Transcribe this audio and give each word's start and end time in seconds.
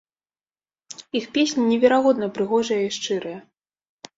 Іх 1.19 1.27
песні 1.35 1.63
неверагодна 1.73 2.31
прыгожыя 2.39 2.81
і 2.89 2.91
шчырыя. 2.97 3.39